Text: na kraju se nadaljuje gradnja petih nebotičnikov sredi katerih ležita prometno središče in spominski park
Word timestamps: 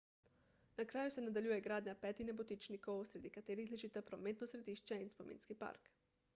na 0.77 0.85
kraju 0.91 1.11
se 1.15 1.23
nadaljuje 1.25 1.57
gradnja 1.67 1.93
petih 2.05 2.29
nebotičnikov 2.31 3.03
sredi 3.11 3.33
katerih 3.37 3.71
ležita 3.77 4.03
prometno 4.11 4.51
središče 4.57 5.01
in 5.07 5.17
spominski 5.17 5.63
park 5.65 5.97